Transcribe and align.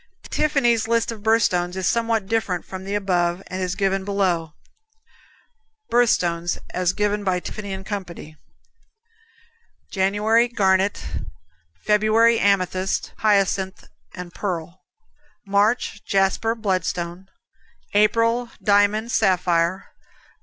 Tiffany's 0.31 0.87
list 0.87 1.11
of 1.11 1.21
birth 1.21 1.43
stones 1.43 1.77
is 1.77 1.85
somewhat 1.87 2.25
different 2.25 2.65
from 2.65 2.85
the 2.85 2.95
above 2.95 3.43
and 3.45 3.61
is 3.61 3.75
given 3.75 4.03
below: 4.03 4.55
Birth 5.91 6.09
Stones. 6.09 6.57
(As 6.71 6.91
given 6.93 7.23
by 7.23 7.39
Tiffany 7.39 7.77
& 7.83 7.83
Co.) 7.83 8.03
January 9.91 10.47
Garnet. 10.47 11.05
February 11.85 12.39
Amethyst, 12.39 13.13
hyacinth, 13.17 13.83
pearl. 14.33 14.81
March 15.45 16.03
Jasper, 16.03 16.55
bloodstone. 16.55 17.27
April 17.93 18.49
Diamond, 18.63 19.11
sapphire. 19.11 19.89